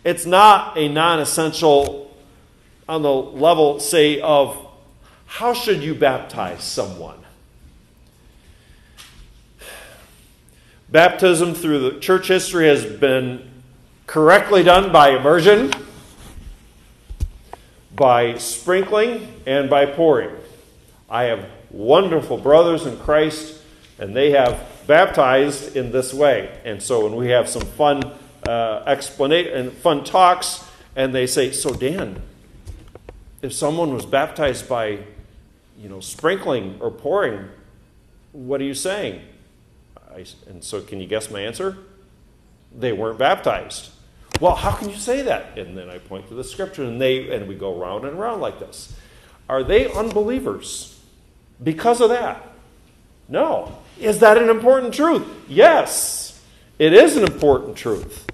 [0.03, 2.15] It's not a non essential
[2.87, 4.57] on the level, say, of
[5.25, 7.17] how should you baptize someone?
[10.89, 13.47] Baptism through the church history has been
[14.07, 15.71] correctly done by immersion,
[17.99, 20.31] by sprinkling, and by pouring.
[21.09, 23.61] I have wonderful brothers in Christ,
[23.99, 26.57] and they have baptized in this way.
[26.63, 28.01] And so when we have some fun
[28.47, 30.63] uh, explanation and fun talks,
[30.95, 32.21] and they say, "So Dan,
[33.41, 34.99] if someone was baptized by,
[35.77, 37.49] you know, sprinkling or pouring,
[38.31, 39.21] what are you saying?"
[40.09, 41.77] I, and so, can you guess my answer?
[42.75, 43.91] They weren't baptized.
[44.39, 45.57] Well, how can you say that?
[45.57, 48.41] And then I point to the scripture, and they and we go round and round
[48.41, 48.95] like this.
[49.49, 50.99] Are they unbelievers
[51.61, 52.47] because of that?
[53.27, 53.77] No.
[53.99, 55.27] Is that an important truth?
[55.47, 56.41] Yes,
[56.77, 58.27] it is an important truth.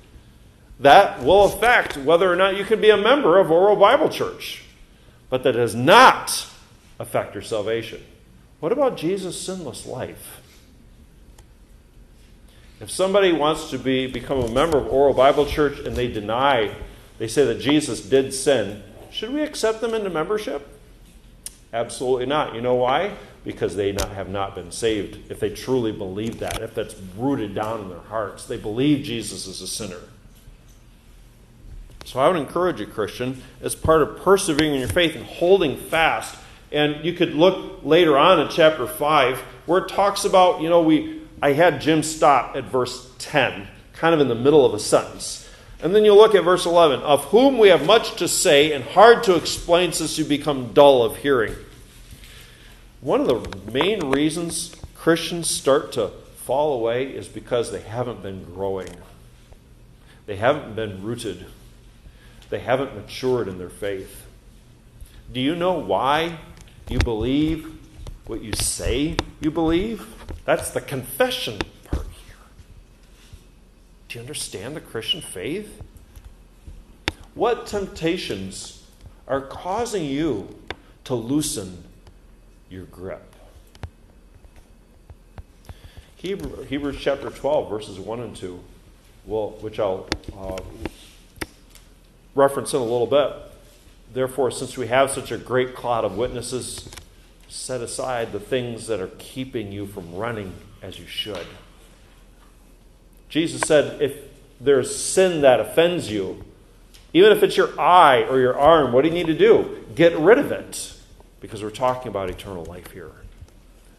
[0.80, 4.64] That will affect whether or not you can be a member of Orwell Bible Church,
[5.30, 6.48] but that does not
[7.00, 8.04] affect your salvation.
[8.60, 10.42] What about Jesus' sinless life?
[12.86, 16.72] If somebody wants to be, become a member of Orwell Bible Church and they deny,
[17.18, 20.80] they say that Jesus did sin, should we accept them into membership?
[21.74, 22.54] Absolutely not.
[22.54, 23.14] You know why?
[23.44, 25.32] Because they not, have not been saved.
[25.32, 29.48] If they truly believe that, if that's rooted down in their hearts, they believe Jesus
[29.48, 30.02] is a sinner.
[32.04, 35.76] So I would encourage you, Christian, as part of persevering in your faith and holding
[35.76, 36.38] fast.
[36.72, 40.84] And you could look later on in chapter 5 where it talks about, you know,
[40.84, 44.80] we I had Jim stop at verse 10, kind of in the middle of a
[44.80, 45.48] sentence.
[45.80, 48.84] And then you look at verse 11, of whom we have much to say and
[48.84, 51.54] hard to explain since you become dull of hearing.
[53.00, 58.44] One of the main reasons Christians start to fall away is because they haven't been
[58.44, 58.90] growing.
[60.26, 61.46] They haven't been rooted.
[62.50, 64.26] They haven't matured in their faith.
[65.32, 66.40] Do you know why
[66.90, 67.72] you believe
[68.26, 70.15] what you say you believe?
[70.46, 72.36] That's the confession part here.
[74.08, 75.82] Do you understand the Christian faith?
[77.34, 78.84] What temptations
[79.28, 80.60] are causing you
[81.06, 81.84] to loosen
[82.70, 83.36] your grip?
[86.18, 88.60] Hebrews chapter 12, verses 1 and 2,
[89.26, 90.58] well, which I'll uh,
[92.34, 93.34] reference in a little bit.
[94.12, 96.90] Therefore, since we have such a great cloud of witnesses,
[97.56, 101.48] set aside the things that are keeping you from running as you should.
[103.30, 104.14] Jesus said, if
[104.60, 106.44] there's sin that offends you,
[107.14, 109.86] even if it's your eye or your arm, what do you need to do?
[109.96, 110.94] Get rid of it.
[111.40, 113.12] Because we're talking about eternal life here.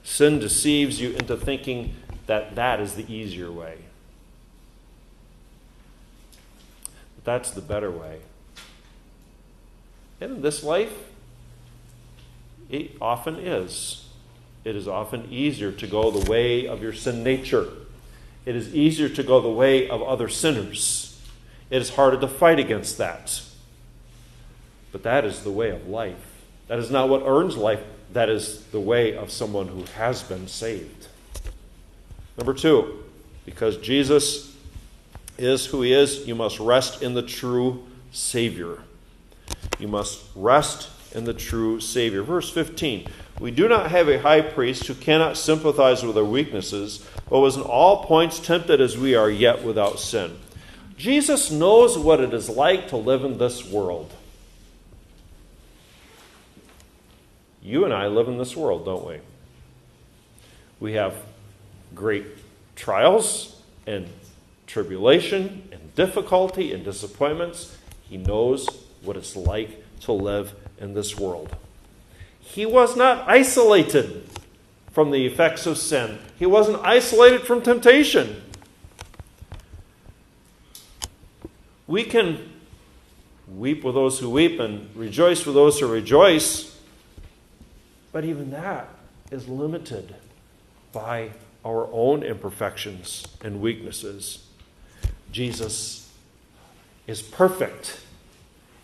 [0.05, 1.95] Sin deceives you into thinking
[2.27, 3.79] that that is the easier way.
[7.17, 8.21] But that's the better way.
[10.21, 11.06] And in this life,
[12.71, 14.09] it often is.
[14.65, 17.69] It is often easier to go the way of your sin nature.
[18.45, 21.21] It is easier to go the way of other sinners.
[21.71, 23.43] It is harder to fight against that.
[24.93, 26.43] But that is the way of life.
[26.69, 27.83] That is not what earns life.
[28.13, 31.09] That is the way of someone who has been saved.
[32.37, 33.05] Number two,
[33.45, 34.55] because Jesus
[35.39, 38.79] is who he is, you must rest in the true Savior.
[39.79, 42.23] You must rest in the true Savior.
[42.23, 43.09] Verse 15
[43.41, 47.57] We do not have a high priest who cannot sympathize with our weaknesses, but was
[47.57, 50.37] in all points tempted as we are, yet without sin.
[50.97, 54.13] Jesus knows what it is like to live in this world.
[57.63, 59.19] You and I live in this world, don't we?
[60.79, 61.15] We have
[61.95, 62.25] great
[62.77, 64.09] trials and
[64.67, 67.77] tribulation and difficulty and disappointments.
[68.09, 68.69] He knows
[69.03, 71.55] what it's like to live in this world.
[72.41, 74.29] He was not isolated
[74.93, 78.43] from the effects of sin, he wasn't isolated from temptation.
[81.87, 82.53] We can
[83.47, 86.77] weep with those who weep and rejoice with those who rejoice,
[88.13, 88.89] but even that
[89.31, 90.15] is limited
[90.93, 91.31] by
[91.65, 94.47] our own imperfections and weaknesses.
[95.31, 96.11] Jesus
[97.07, 98.01] is perfect,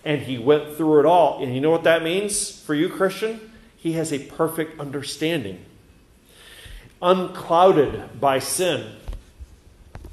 [0.04, 1.42] and he went through it all.
[1.42, 3.52] And you know what that means for you, Christian?
[3.76, 5.64] He has a perfect understanding,
[7.00, 8.94] unclouded by sin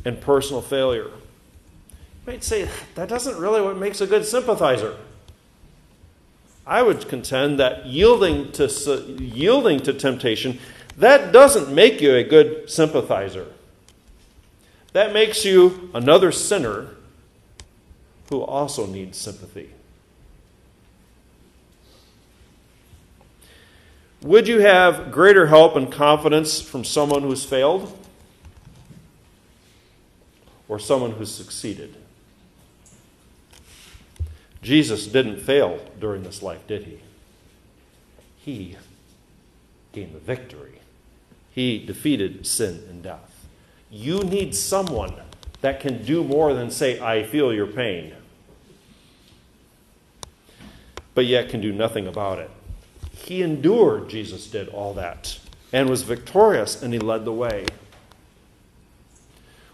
[0.06, 1.06] and personal failure.
[1.06, 4.98] You might say, that doesn't really what makes a good sympathizer.
[6.66, 8.68] I would contend that yielding to,
[9.20, 10.60] yielding to temptation
[10.98, 13.48] that doesn't make you a good sympathizer.
[14.92, 16.90] That makes you another sinner
[18.30, 19.70] who also needs sympathy.
[24.22, 27.98] Would you have greater help and confidence from someone who's failed
[30.68, 31.96] or someone who's succeeded?
[34.62, 37.00] Jesus didn't fail during this life, did he?
[38.38, 38.76] He
[39.94, 40.82] gained the victory.
[41.52, 43.48] He defeated sin and death.
[43.90, 45.16] You need someone
[45.62, 48.14] that can do more than say, I feel your pain,
[51.16, 52.52] but yet can do nothing about it.
[53.24, 55.38] He endured, Jesus did all that,
[55.72, 57.66] and was victorious, and he led the way.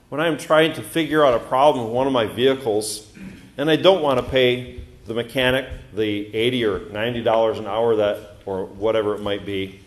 [0.10, 3.12] When I'm trying to figure out a problem with one of my vehicles,
[3.58, 7.96] and I don't want to pay the mechanic the 80 or 90 dollars an hour
[7.96, 9.80] that or whatever it might be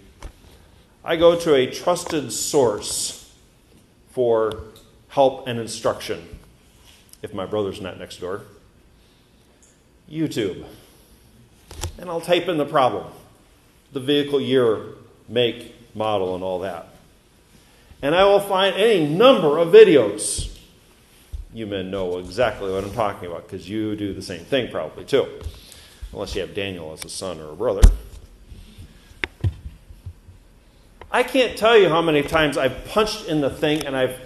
[1.09, 3.33] I go to a trusted source
[4.11, 4.65] for
[5.09, 6.39] help and instruction
[7.23, 8.43] if my brother's not next door.
[10.11, 10.67] YouTube.
[11.99, 13.11] And I'll type in the problem,
[13.93, 14.83] the vehicle year,
[15.29, 16.89] make, model, and all that.
[18.03, 20.57] And I will find any number of videos.
[21.53, 25.05] You men know exactly what I'm talking about because you do the same thing probably
[25.05, 25.27] too.
[26.13, 27.83] Unless you have Daniel as a son or a brother.
[31.11, 34.21] I can't tell you how many times I've punched in the thing and I've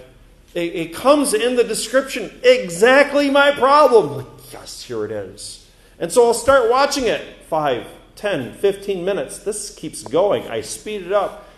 [0.53, 4.27] it, it comes in the description exactly my problem.
[4.51, 5.67] Yes, here it is.
[5.99, 9.39] And so I'll start watching it 5, 10, 15 minutes.
[9.39, 10.47] This keeps going.
[10.47, 11.49] I speed it up.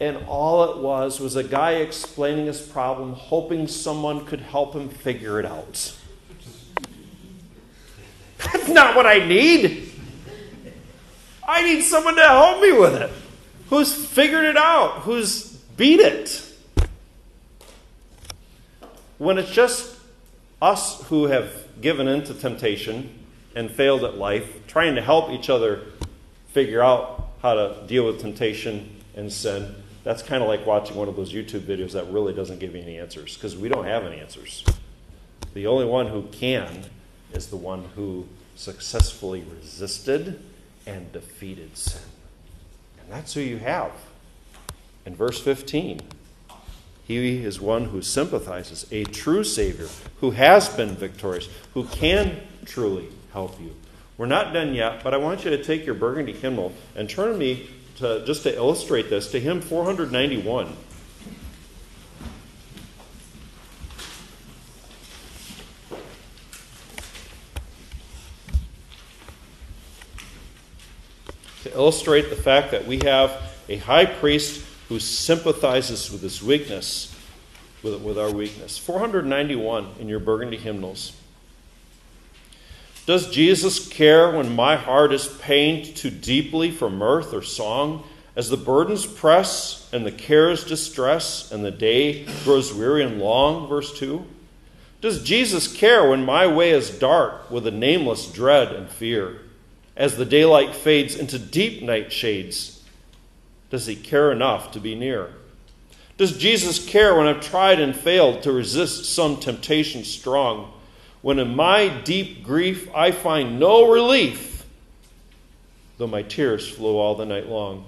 [0.00, 4.88] And all it was was a guy explaining his problem, hoping someone could help him
[4.88, 5.96] figure it out.
[8.38, 9.90] That's not what I need.
[11.46, 13.10] I need someone to help me with it
[13.68, 15.44] who's figured it out, who's
[15.76, 16.44] beat it.
[19.18, 19.96] When it's just
[20.62, 25.50] us who have given in to temptation and failed at life, trying to help each
[25.50, 25.82] other
[26.58, 31.06] figure out how to deal with temptation and sin, that's kind of like watching one
[31.06, 34.02] of those YouTube videos that really doesn't give you any answers because we don't have
[34.02, 34.64] any answers.
[35.54, 36.82] The only one who can
[37.32, 40.42] is the one who successfully resisted
[40.84, 42.02] and defeated sin.
[43.00, 43.92] And that's who you have.
[45.06, 46.00] In verse 15,
[47.04, 49.86] he is one who sympathizes, a true Savior,
[50.20, 53.76] who has been victorious, who can truly help you.
[54.18, 57.38] We're not done yet, but I want you to take your burgundy hymnal and turn
[57.38, 60.76] me to, just to illustrate this, to hymn 491.
[71.64, 77.14] to illustrate the fact that we have a high priest who sympathizes with his weakness,
[77.82, 78.78] with, with our weakness.
[78.78, 81.17] 491 in your burgundy hymnals.
[83.08, 88.04] Does Jesus care when my heart is pained too deeply for mirth or song?
[88.36, 93.66] As the burdens press and the cares distress and the day grows weary and long,
[93.66, 94.26] verse 2?
[95.00, 99.38] Does Jesus care when my way is dark with a nameless dread and fear?
[99.96, 102.84] as the daylight fades into deep night shades?
[103.68, 105.32] Does he care enough to be near?
[106.18, 110.72] Does Jesus care when I've tried and failed to resist some temptation strong?
[111.22, 114.64] When in my deep grief I find no relief,
[115.98, 117.86] though my tears flow all the night long?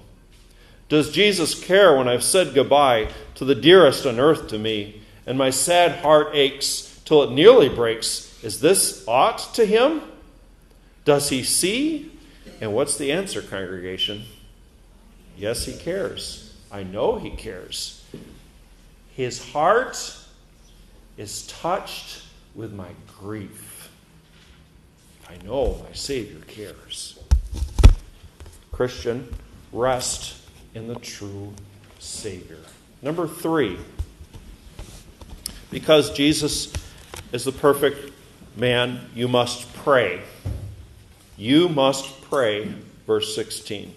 [0.89, 5.37] Does Jesus care when I've said goodbye to the dearest on earth to me, and
[5.37, 8.43] my sad heart aches till it nearly breaks?
[8.43, 10.01] Is this aught to him?
[11.05, 12.11] Does he see?
[12.59, 14.23] And what's the answer, congregation?
[15.37, 16.51] Yes, he cares.
[16.71, 18.03] I know He cares.
[19.15, 20.15] His heart
[21.17, 22.23] is touched
[22.55, 22.89] with my
[23.19, 23.89] grief.
[25.29, 27.19] I know my Savior cares.
[28.71, 29.33] Christian,
[29.71, 30.35] rest
[30.73, 31.53] in the true
[31.99, 32.59] Savior.
[33.01, 33.77] Number three,
[35.69, 36.73] because Jesus
[37.31, 38.11] is the perfect
[38.55, 40.21] man, you must pray.
[41.37, 42.73] You must pray,
[43.07, 43.95] verse 16.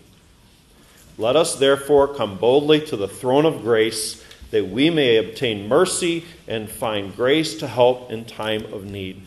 [1.18, 4.23] Let us therefore come boldly to the throne of grace
[4.54, 9.20] that we may obtain mercy and find grace to help in time of need.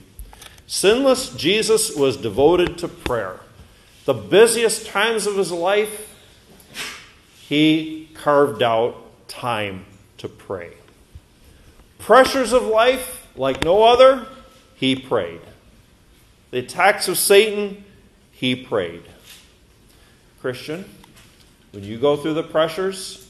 [0.68, 3.42] Sinless Jesus was devoted to prayer.
[4.06, 6.16] The busiest times of his life,
[7.42, 8.96] he carved out
[9.28, 9.86] time
[10.20, 10.72] to pray.
[12.00, 14.28] Pressures of life, like no other,
[14.76, 15.42] he prayed.
[16.52, 17.84] The attacks of Satan,
[18.32, 19.04] he prayed.
[20.40, 20.86] Christian,
[21.72, 23.27] when you go through the pressures,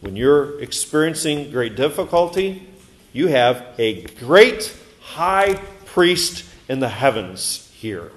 [0.00, 2.68] when you're experiencing great difficulty,
[3.12, 5.54] you have a great high
[5.86, 8.12] priest in the heavens here.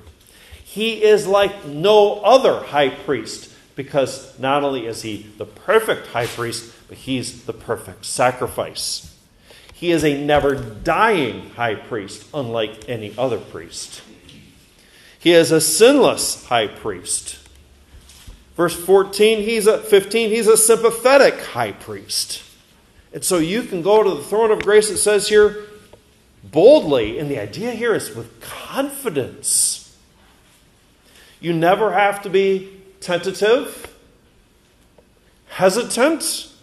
[0.64, 6.28] He is like no other high priest because not only is he the perfect high
[6.28, 9.18] priest, but he's the perfect sacrifice.
[9.74, 14.04] He is a never dying high priest, unlike any other priest.
[15.18, 17.40] He is a sinless high priest.
[18.62, 22.44] Verse 14, he's a 15, he's a sympathetic high priest.
[23.12, 25.66] And so you can go to the throne of grace, it says here,
[26.44, 27.18] boldly.
[27.18, 29.98] And the idea here is with confidence.
[31.40, 33.92] You never have to be tentative,
[35.48, 36.54] hesitant,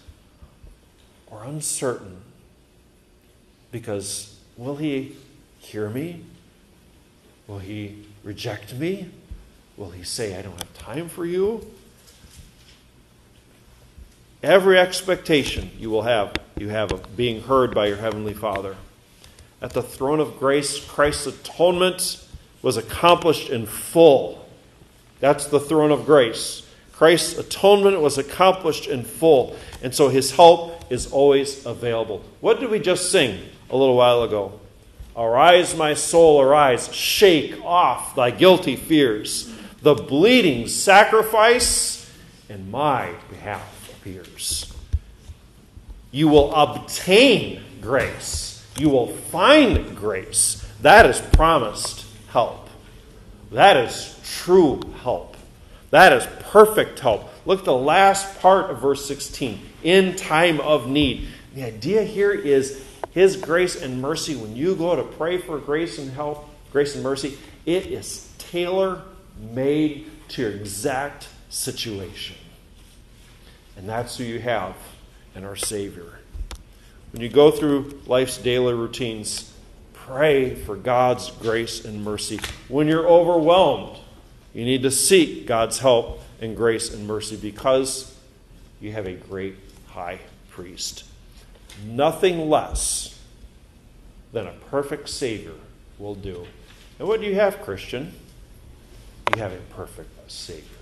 [1.26, 2.18] or uncertain.
[3.72, 5.16] Because will he
[5.58, 6.22] hear me?
[7.48, 9.10] Will he reject me?
[9.76, 11.68] Will he say, I don't have time for you?
[14.42, 18.76] Every expectation you will have, you have of being heard by your Heavenly Father.
[19.60, 22.24] At the throne of grace, Christ's atonement
[22.62, 24.48] was accomplished in full.
[25.20, 26.66] That's the throne of grace.
[26.92, 29.56] Christ's atonement was accomplished in full.
[29.82, 32.24] And so his help is always available.
[32.40, 33.40] What did we just sing?
[33.70, 34.58] a little while ago.
[35.16, 36.92] Arise, my soul, arise.
[36.94, 39.52] Shake off thy guilty fears.
[39.82, 42.10] The bleeding sacrifice
[42.48, 44.72] in my behalf appears.
[46.10, 48.66] You will obtain grace.
[48.78, 50.66] You will find grace.
[50.82, 52.68] That is promised help.
[53.50, 55.36] That is true help.
[55.90, 57.28] That is perfect help.
[57.46, 61.28] Look at the last part of verse 16 in time of need.
[61.54, 65.98] The idea here is his grace and mercy, when you go to pray for grace
[65.98, 69.02] and help, grace and mercy, it is tailor
[69.52, 72.36] made to your exact situation.
[73.78, 74.74] And that's who you have
[75.36, 76.18] in our Savior.
[77.12, 79.54] When you go through life's daily routines,
[79.94, 82.40] pray for God's grace and mercy.
[82.66, 83.96] When you're overwhelmed,
[84.52, 88.14] you need to seek God's help and grace and mercy because
[88.80, 89.54] you have a great
[89.86, 90.18] high
[90.50, 91.04] priest.
[91.86, 93.16] Nothing less
[94.32, 95.54] than a perfect Savior
[95.98, 96.46] will do.
[96.98, 98.12] And what do you have, Christian?
[99.34, 100.77] You have a perfect Savior.